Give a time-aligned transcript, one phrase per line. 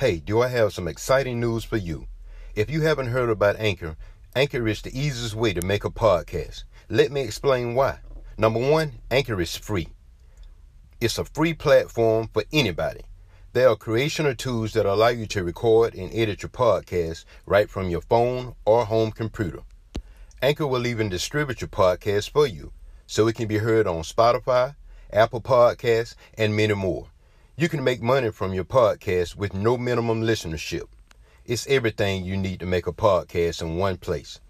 [0.00, 2.06] Hey, do I have some exciting news for you?
[2.54, 3.98] If you haven't heard about Anchor,
[4.34, 6.64] Anchor is the easiest way to make a podcast.
[6.88, 7.98] Let me explain why.
[8.38, 9.88] Number one, Anchor is free.
[11.02, 13.02] It's a free platform for anybody.
[13.52, 17.90] There are creational tools that allow you to record and edit your podcast right from
[17.90, 19.60] your phone or home computer.
[20.40, 22.72] Anchor will even distribute your podcast for you
[23.06, 24.76] so it can be heard on Spotify,
[25.12, 27.09] Apple Podcasts, and many more.
[27.60, 30.84] You can make money from your podcast with no minimum listenership.
[31.44, 34.40] It's everything you need to make a podcast in one place.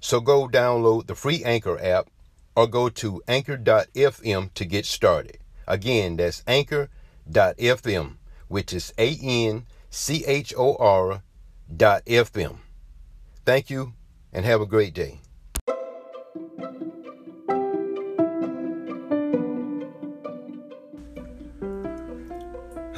[0.00, 2.08] So go download the free Anchor app
[2.56, 5.36] or go to anchor.fm to get started.
[5.66, 8.16] Again, that's anchor.fm,
[8.48, 11.22] which is A N C H O R
[11.76, 12.60] dot FM.
[13.44, 13.92] Thank you
[14.32, 15.20] and have a great day.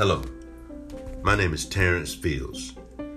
[0.00, 0.22] Hello,
[1.22, 2.72] my name is Terrence Fields.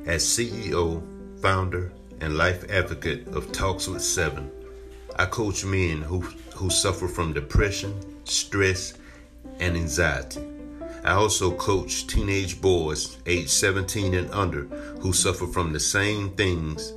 [0.06, 1.02] As CEO,
[1.42, 4.52] founder, and life advocate of Talks with Seven,
[5.16, 6.20] I coach men who,
[6.54, 8.96] who suffer from depression, stress,
[9.62, 10.42] and anxiety.
[11.06, 14.64] I also coach teenage boys aged 17 and under
[15.00, 16.92] who suffer from the same things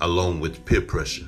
[0.00, 1.26] along with peer pressure.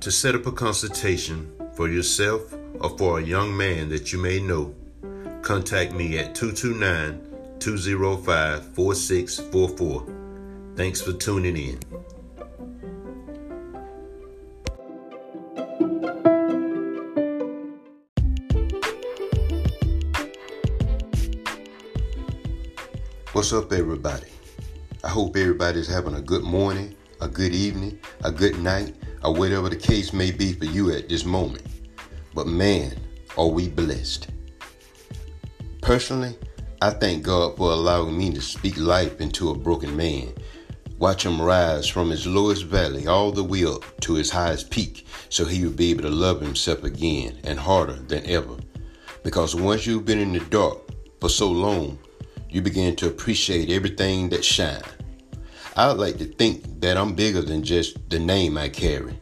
[0.00, 4.40] To set up a consultation for yourself or for a young man that you may
[4.40, 4.74] know,
[5.42, 10.74] contact me at 229 205 4644.
[10.76, 11.78] Thanks for tuning in.
[23.32, 24.26] What's up, everybody?
[25.04, 29.68] I hope everybody's having a good morning, a good evening, a good night, or whatever
[29.68, 31.62] the case may be for you at this moment.
[32.34, 32.96] But man,
[33.36, 34.28] are we blessed.
[35.88, 36.36] Personally,
[36.82, 40.34] I thank God for allowing me to speak life into a broken man.
[40.98, 45.06] Watch him rise from his lowest valley all the way up to his highest peak
[45.30, 48.54] so he will be able to love himself again and harder than ever.
[49.24, 50.76] Because once you've been in the dark
[51.22, 51.98] for so long,
[52.50, 54.84] you begin to appreciate everything that shines.
[55.74, 59.18] I would like to think that I'm bigger than just the name I carry.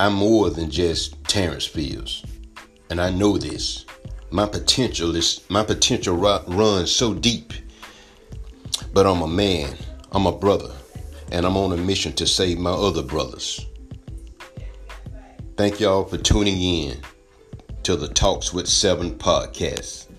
[0.00, 2.24] I'm more than just Terrence Fields.
[2.90, 3.86] And I know this.
[4.32, 7.52] My potential is my potential runs so deep.
[8.92, 9.76] But I'm a man,
[10.12, 10.72] I'm a brother,
[11.32, 13.66] and I'm on a mission to save my other brothers.
[15.56, 16.98] Thank y'all for tuning in
[17.82, 20.09] to the Talks with Seven podcast.